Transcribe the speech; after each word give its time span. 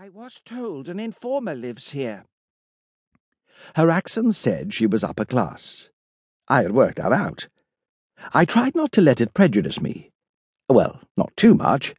I 0.00 0.10
was 0.10 0.40
told 0.44 0.88
an 0.88 1.00
informer 1.00 1.56
lives 1.56 1.90
here. 1.90 2.24
Her 3.74 3.90
accent 3.90 4.36
said 4.36 4.72
she 4.72 4.86
was 4.86 5.02
upper 5.02 5.24
class. 5.24 5.88
I 6.46 6.62
had 6.62 6.70
worked 6.70 6.98
that 6.98 7.12
out. 7.12 7.48
I 8.32 8.44
tried 8.44 8.76
not 8.76 8.92
to 8.92 9.00
let 9.00 9.20
it 9.20 9.34
prejudice 9.34 9.80
me. 9.80 10.12
Well, 10.68 11.00
not 11.16 11.36
too 11.36 11.52
much. 11.52 11.96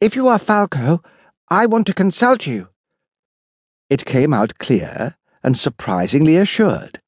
If 0.00 0.14
you 0.14 0.28
are 0.28 0.38
Falco, 0.38 1.02
I 1.48 1.66
want 1.66 1.88
to 1.88 1.94
consult 1.94 2.46
you. 2.46 2.68
It 3.90 4.04
came 4.04 4.32
out 4.32 4.58
clear 4.58 5.16
and 5.42 5.58
surprisingly 5.58 6.36
assured, 6.36 7.02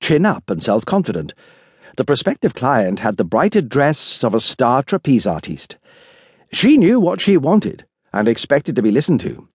chin 0.00 0.24
up 0.24 0.48
and 0.48 0.62
self 0.62 0.84
confident. 0.84 1.34
The 1.96 2.04
prospective 2.04 2.54
client 2.54 3.00
had 3.00 3.16
the 3.16 3.24
bright 3.24 3.56
address 3.56 4.22
of 4.22 4.36
a 4.36 4.40
star 4.40 4.84
trapeze 4.84 5.26
artiste. 5.26 5.78
She 6.52 6.78
knew 6.78 7.00
what 7.00 7.20
she 7.20 7.36
wanted 7.36 7.86
and 8.14 8.28
expected 8.28 8.76
to 8.76 8.82
be 8.82 8.92
listened 8.92 9.20
to. 9.20 9.48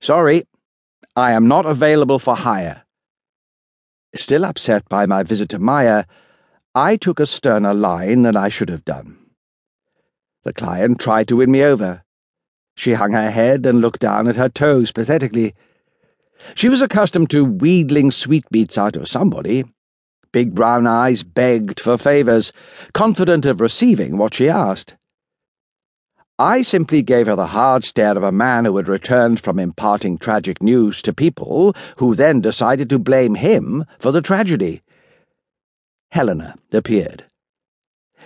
Sorry, 0.00 0.44
I 1.14 1.32
am 1.32 1.46
not 1.46 1.64
available 1.64 2.18
for 2.18 2.34
hire. 2.34 2.82
Still 4.14 4.44
upset 4.44 4.88
by 4.88 5.06
my 5.06 5.22
visit 5.22 5.48
to 5.50 5.58
Maia, 5.58 6.04
I 6.74 6.96
took 6.96 7.20
a 7.20 7.26
sterner 7.26 7.72
line 7.72 8.22
than 8.22 8.36
I 8.36 8.48
should 8.48 8.68
have 8.68 8.84
done. 8.84 9.18
The 10.42 10.52
client 10.52 11.00
tried 11.00 11.28
to 11.28 11.36
win 11.36 11.52
me 11.52 11.62
over. 11.62 12.02
She 12.74 12.94
hung 12.94 13.12
her 13.12 13.30
head 13.30 13.64
and 13.64 13.80
looked 13.80 14.00
down 14.00 14.26
at 14.26 14.36
her 14.36 14.48
toes 14.48 14.90
pathetically. 14.90 15.54
She 16.54 16.68
was 16.68 16.82
accustomed 16.82 17.30
to 17.30 17.44
wheedling 17.44 18.10
sweetmeats 18.10 18.76
out 18.76 18.96
of 18.96 19.08
somebody. 19.08 19.64
Big 20.32 20.54
brown 20.54 20.86
eyes 20.86 21.22
begged 21.22 21.78
for 21.78 21.96
favours, 21.96 22.52
confident 22.92 23.46
of 23.46 23.60
receiving 23.60 24.16
what 24.16 24.34
she 24.34 24.48
asked. 24.48 24.94
I 26.38 26.62
simply 26.62 27.02
gave 27.02 27.26
her 27.26 27.36
the 27.36 27.48
hard 27.48 27.84
stare 27.84 28.16
of 28.16 28.22
a 28.22 28.32
man 28.32 28.64
who 28.64 28.76
had 28.76 28.88
returned 28.88 29.40
from 29.40 29.58
imparting 29.58 30.18
tragic 30.18 30.62
news 30.62 31.02
to 31.02 31.12
people 31.12 31.76
who 31.98 32.14
then 32.14 32.40
decided 32.40 32.88
to 32.90 32.98
blame 32.98 33.34
him 33.34 33.84
for 33.98 34.12
the 34.12 34.22
tragedy. 34.22 34.82
Helena 36.10 36.56
appeared. 36.72 37.24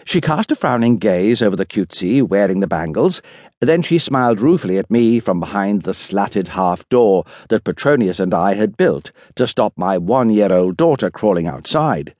She 0.05 0.21
cast 0.21 0.53
a 0.53 0.57
frowning 0.57 0.99
gaze 0.99 1.43
over 1.43 1.57
the 1.57 1.67
cutesy 1.67 2.23
wearing 2.23 2.61
the 2.61 2.69
bangles, 2.69 3.23
then 3.61 3.83
she 3.83 3.99
smiled 3.99 4.41
ruefully 4.41 4.79
at 4.79 4.91
me 4.91 5.19
from 5.19 5.41
behind 5.41 5.83
the 5.83 5.95
slatted 5.95 6.49
half 6.49 6.89
door 6.89 7.25
that 7.49 7.65
Petronius 7.65 8.21
and 8.21 8.33
I 8.33 8.55
had 8.55 8.77
built 8.77 9.11
to 9.35 9.49
stop 9.49 9.73
my 9.77 9.99
one 9.99 10.31
year 10.31 10.53
old 10.53 10.77
daughter 10.77 11.11
crawling 11.11 11.49
outside. 11.49 12.15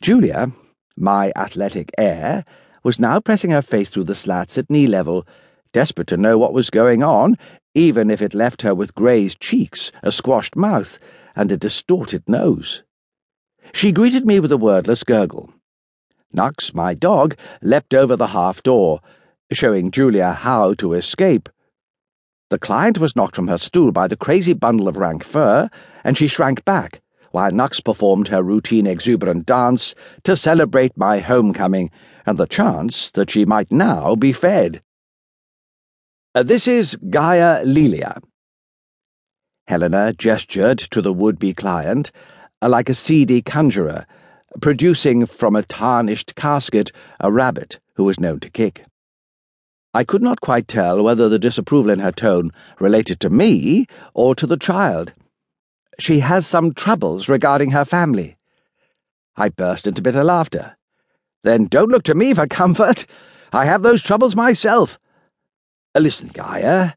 Julia, 0.00 0.50
my 0.96 1.32
athletic 1.36 1.92
heir, 1.96 2.44
was 2.82 2.98
now 2.98 3.20
pressing 3.20 3.50
her 3.50 3.62
face 3.62 3.90
through 3.90 4.04
the 4.04 4.14
slats 4.14 4.58
at 4.58 4.70
knee 4.70 4.86
level, 4.86 5.26
desperate 5.72 6.08
to 6.08 6.16
know 6.16 6.36
what 6.38 6.52
was 6.52 6.70
going 6.70 7.02
on, 7.02 7.36
even 7.74 8.10
if 8.10 8.20
it 8.20 8.34
left 8.34 8.62
her 8.62 8.74
with 8.74 8.94
grazed 8.94 9.40
cheeks, 9.40 9.90
a 10.02 10.12
squashed 10.12 10.56
mouth, 10.56 10.98
and 11.34 11.50
a 11.50 11.56
distorted 11.56 12.28
nose. 12.28 12.82
She 13.72 13.92
greeted 13.92 14.26
me 14.26 14.40
with 14.40 14.52
a 14.52 14.58
wordless 14.58 15.02
gurgle. 15.02 15.52
Nux, 16.32 16.72
my 16.74 16.94
dog, 16.94 17.36
leapt 17.62 17.94
over 17.94 18.16
the 18.16 18.28
half 18.28 18.62
door, 18.62 19.00
showing 19.50 19.90
Julia 19.90 20.32
how 20.32 20.74
to 20.74 20.94
escape. 20.94 21.48
The 22.50 22.58
client 22.58 22.98
was 22.98 23.16
knocked 23.16 23.36
from 23.36 23.48
her 23.48 23.58
stool 23.58 23.92
by 23.92 24.08
the 24.08 24.16
crazy 24.16 24.52
bundle 24.52 24.88
of 24.88 24.96
rank 24.96 25.24
fur, 25.24 25.70
and 26.04 26.18
she 26.18 26.26
shrank 26.26 26.64
back, 26.64 27.00
while 27.32 27.50
Nux 27.50 27.80
performed 27.84 28.28
her 28.28 28.42
routine 28.42 28.86
exuberant 28.86 29.44
dance 29.44 29.94
to 30.24 30.36
celebrate 30.36 30.96
my 30.96 31.18
homecoming 31.18 31.90
and 32.24 32.38
the 32.38 32.46
chance 32.46 33.10
that 33.10 33.30
she 33.30 33.44
might 33.44 33.72
now 33.72 34.14
be 34.14 34.32
fed. 34.32 34.82
Uh, 36.34 36.42
this 36.42 36.66
is 36.66 36.96
Gaia 37.10 37.64
Laelia. 37.64 38.22
Helena 39.66 40.12
gestured 40.12 40.78
to 40.78 41.02
the 41.02 41.12
would-be 41.12 41.54
client, 41.54 42.10
uh, 42.62 42.68
like 42.68 42.88
a 42.88 42.94
seedy 42.94 43.42
conjurer, 43.42 44.06
producing 44.60 45.26
from 45.26 45.56
a 45.56 45.62
tarnished 45.62 46.34
casket 46.34 46.92
a 47.20 47.30
rabbit 47.30 47.80
who 47.94 48.04
was 48.04 48.20
known 48.20 48.40
to 48.40 48.50
kick. 48.50 48.84
I 49.94 50.04
could 50.04 50.22
not 50.22 50.40
quite 50.40 50.68
tell 50.68 51.02
whether 51.02 51.28
the 51.28 51.38
disapproval 51.38 51.90
in 51.90 51.98
her 51.98 52.12
tone 52.12 52.50
related 52.80 53.20
to 53.20 53.30
me 53.30 53.86
or 54.14 54.34
to 54.34 54.46
the 54.46 54.56
child. 54.56 55.12
She 55.98 56.20
has 56.20 56.46
some 56.46 56.72
troubles 56.72 57.28
regarding 57.28 57.70
her 57.72 57.84
family. 57.84 58.36
I 59.36 59.48
burst 59.48 59.86
into 59.86 60.02
bitter 60.02 60.24
laughter. 60.24 60.76
Then 61.44 61.66
don't 61.66 61.90
look 61.90 62.04
to 62.04 62.14
me 62.14 62.34
for 62.34 62.46
comfort. 62.46 63.06
I 63.52 63.64
have 63.64 63.82
those 63.82 64.02
troubles 64.02 64.36
myself. 64.36 64.98
Uh, 65.94 66.00
listen, 66.00 66.28
Gaia. 66.28 66.92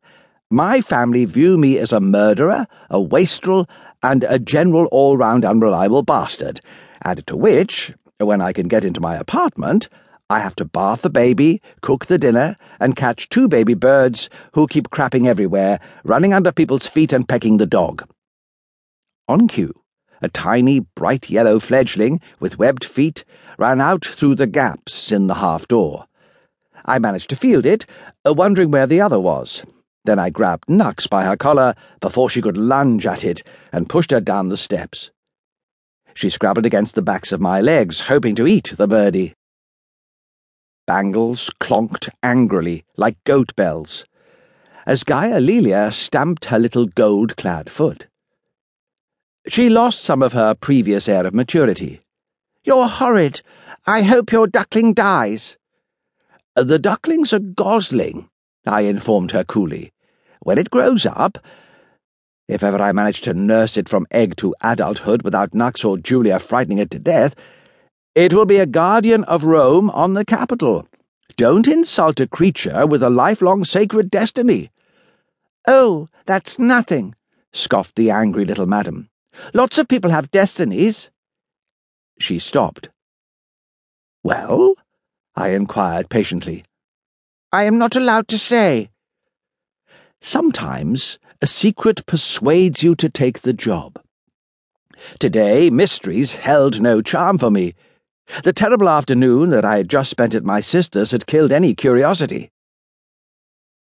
My 0.49 0.79
family 0.79 1.25
view 1.25 1.57
me 1.57 1.77
as 1.79 1.91
a 1.91 1.99
murderer, 1.99 2.67
a 2.89 3.01
wastrel, 3.01 3.67
and 4.03 4.23
a 4.23 4.39
general 4.39 4.85
all 4.85 5.17
round 5.17 5.43
unreliable 5.43 6.03
bastard. 6.03 6.61
Added 7.03 7.27
to 7.27 7.35
which, 7.35 7.91
when 8.19 8.39
I 8.39 8.53
can 8.53 8.67
get 8.67 8.85
into 8.85 9.01
my 9.01 9.15
apartment, 9.15 9.89
I 10.29 10.39
have 10.39 10.55
to 10.55 10.65
bath 10.65 11.01
the 11.01 11.09
baby, 11.09 11.61
cook 11.81 12.05
the 12.05 12.17
dinner, 12.17 12.55
and 12.79 12.95
catch 12.95 13.29
two 13.29 13.47
baby 13.47 13.73
birds 13.73 14.29
who 14.53 14.67
keep 14.67 14.89
crapping 14.89 15.27
everywhere, 15.27 15.79
running 16.03 16.33
under 16.33 16.51
people's 16.51 16.87
feet 16.87 17.11
and 17.11 17.27
pecking 17.27 17.57
the 17.57 17.65
dog. 17.65 18.07
On 19.27 19.47
cue, 19.47 19.73
a 20.21 20.29
tiny, 20.29 20.79
bright 20.79 21.29
yellow 21.29 21.59
fledgling 21.59 22.21
with 22.39 22.59
webbed 22.59 22.85
feet 22.85 23.25
ran 23.57 23.81
out 23.81 24.05
through 24.05 24.35
the 24.35 24.47
gaps 24.47 25.11
in 25.11 25.27
the 25.27 25.35
half 25.35 25.67
door. 25.67 26.05
I 26.85 26.99
managed 26.99 27.29
to 27.31 27.35
field 27.35 27.65
it, 27.65 27.85
uh, 28.25 28.33
wondering 28.33 28.69
where 28.69 28.85
the 28.85 29.01
other 29.01 29.19
was. 29.19 29.63
Then 30.03 30.19
I 30.19 30.29
grabbed 30.29 30.69
Nux 30.69 31.07
by 31.09 31.25
her 31.25 31.35
collar 31.35 31.73
before 31.99 32.29
she 32.29 32.41
could 32.41 32.57
lunge 32.57 33.07
at 33.07 33.23
it 33.23 33.41
and 33.71 33.89
pushed 33.89 34.11
her 34.11 34.21
down 34.21 34.49
the 34.49 34.57
steps. 34.57 35.09
She 36.13 36.29
scrabbled 36.29 36.65
against 36.65 36.93
the 36.93 37.01
backs 37.01 37.31
of 37.31 37.41
my 37.41 37.61
legs, 37.61 38.01
hoping 38.01 38.35
to 38.35 38.47
eat 38.47 38.75
the 38.77 38.87
birdie. 38.87 39.33
Bangles 40.85 41.49
clonked 41.59 42.09
angrily 42.21 42.85
like 42.95 43.23
goat 43.23 43.55
bells 43.55 44.05
as 44.85 45.03
Gaia 45.03 45.39
Laelia 45.39 45.91
stamped 45.91 46.45
her 46.45 46.59
little 46.59 46.85
gold 46.85 47.35
clad 47.37 47.71
foot. 47.71 48.05
She 49.47 49.69
lost 49.69 50.01
some 50.01 50.23
of 50.23 50.33
her 50.33 50.55
previous 50.55 51.07
air 51.07 51.25
of 51.25 51.33
maturity. 51.33 52.01
You're 52.63 52.87
horrid. 52.87 53.41
I 53.85 54.01
hope 54.01 54.31
your 54.31 54.47
duckling 54.47 54.93
dies. 54.95 55.57
The 56.55 56.79
duckling's 56.79 57.31
a 57.31 57.39
gosling, 57.39 58.29
I 58.65 58.81
informed 58.81 59.31
her 59.31 59.43
coolly. 59.43 59.93
When 60.41 60.57
it 60.57 60.71
grows 60.71 61.05
up, 61.05 61.37
if 62.47 62.63
ever 62.63 62.81
I 62.81 62.91
manage 62.91 63.21
to 63.21 63.35
nurse 63.35 63.77
it 63.77 63.87
from 63.87 64.07
egg 64.09 64.35
to 64.37 64.55
adulthood 64.61 65.21
without 65.21 65.53
Nux 65.53 65.83
or 65.83 65.97
Julia 65.97 66.39
frightening 66.39 66.79
it 66.79 66.89
to 66.91 66.99
death, 66.99 67.35
it 68.15 68.33
will 68.33 68.45
be 68.45 68.57
a 68.57 68.65
guardian 68.65 69.23
of 69.25 69.43
Rome 69.43 69.91
on 69.91 70.13
the 70.13 70.25
Capitol. 70.25 70.87
Don't 71.37 71.67
insult 71.67 72.19
a 72.19 72.27
creature 72.27 72.87
with 72.87 73.03
a 73.03 73.09
lifelong 73.09 73.63
sacred 73.63 74.09
destiny. 74.09 74.71
Oh, 75.67 76.07
that's 76.25 76.57
nothing, 76.57 77.13
scoffed 77.53 77.95
the 77.95 78.09
angry 78.09 78.45
little 78.45 78.65
madam. 78.65 79.09
Lots 79.53 79.77
of 79.77 79.87
people 79.87 80.11
have 80.11 80.31
destinies. 80.31 81.09
She 82.19 82.39
stopped. 82.39 82.89
Well? 84.23 84.75
I 85.35 85.49
inquired 85.49 86.09
patiently. 86.09 86.63
I 87.51 87.63
am 87.65 87.77
not 87.77 87.95
allowed 87.95 88.27
to 88.29 88.37
say. 88.37 88.89
Sometimes 90.21 91.19
a 91.41 91.47
secret 91.47 92.05
persuades 92.05 92.81
you 92.81 92.95
to 92.95 93.09
take 93.09 93.41
the 93.41 93.53
job. 93.53 94.01
Today, 95.19 95.69
mysteries 95.69 96.35
held 96.35 96.81
no 96.81 97.01
charm 97.01 97.37
for 97.37 97.51
me. 97.51 97.75
The 98.43 98.53
terrible 98.53 98.89
afternoon 98.89 99.49
that 99.51 99.65
I 99.65 99.77
had 99.77 99.89
just 99.89 100.09
spent 100.09 100.33
at 100.33 100.43
my 100.43 100.61
sister's 100.61 101.11
had 101.11 101.27
killed 101.27 101.51
any 101.51 101.75
curiosity. 101.75 102.49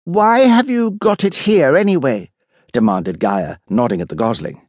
Why 0.06 0.40
have 0.42 0.70
you 0.70 0.92
got 0.92 1.24
it 1.24 1.36
here, 1.36 1.76
anyway? 1.76 2.32
demanded 2.72 3.20
Gaia, 3.20 3.58
nodding 3.70 4.02
at 4.02 4.10
the 4.10 4.16
gosling. 4.16 4.65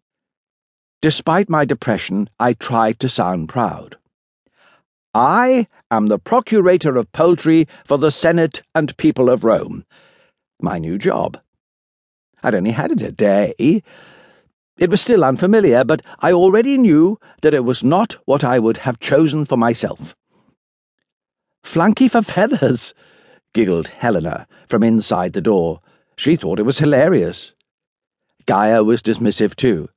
Despite 1.02 1.50
my 1.50 1.64
depression, 1.64 2.31
I 2.40 2.54
tried 2.54 2.98
to 3.00 3.08
sound 3.08 3.48
proud. 3.48 3.96
I 5.14 5.66
am 5.90 6.06
the 6.06 6.19
procurator 6.19 6.96
of 6.96 7.10
poultry 7.12 7.69
for 7.84 7.98
the 7.98 8.10
Senate 8.10 8.62
and 8.75 8.96
people 8.96 9.31
of 9.31 9.44
Rome. 9.44 9.84
My 10.60 10.78
new 10.78 10.98
job. 10.98 11.38
I'd 12.43 12.54
only 12.54 12.70
had 12.70 12.93
it 12.93 13.02
a 13.02 13.12
day. 13.12 13.82
It 14.78 14.90
was 14.90 15.00
still 15.00 15.25
unfamiliar, 15.25 15.84
but 15.84 16.02
I 16.20 16.32
already 16.32 16.76
knew 16.76 17.19
that 17.43 17.54
it 17.54 17.64
was 17.64 17.82
not 17.82 18.16
what 18.26 18.44
I 18.44 18.58
would 18.58 18.78
have 18.78 19.00
chosen 19.00 19.44
for 19.46 19.56
myself. 19.56 20.14
Flunky 21.62 22.08
for 22.08 22.22
feathers, 22.22 22.94
giggled 23.52 23.88
Helena 23.88 24.46
from 24.69 24.82
inside 24.82 25.32
the 25.32 25.40
door. 25.40 25.81
She 26.16 26.37
thought 26.37 26.58
it 26.58 26.64
was 26.64 26.78
hilarious. 26.78 27.52
Gaia 28.46 28.84
was 28.84 29.02
dismissive 29.02 29.56
too. 29.56 29.88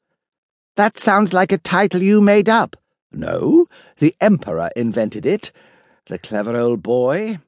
That 0.80 0.98
sounds 0.98 1.34
like 1.34 1.52
a 1.52 1.58
title 1.58 2.02
you 2.02 2.22
made 2.22 2.48
up. 2.48 2.78
No, 3.12 3.68
the 3.98 4.16
Emperor 4.22 4.70
invented 4.78 5.26
it. 5.26 5.52
The 6.06 6.18
clever 6.18 6.56
old 6.56 6.82
boy. 6.82 7.40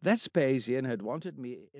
Vespasian 0.00 0.84
had 0.84 1.02
wanted 1.02 1.36
me. 1.36 1.70